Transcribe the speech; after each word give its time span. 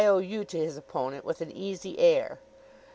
O.U. 0.03 0.43
to 0.43 0.57
his 0.57 0.77
opponent 0.77 1.23
with 1.25 1.41
an 1.41 1.51
easy 1.51 1.99
air. 1.99 2.39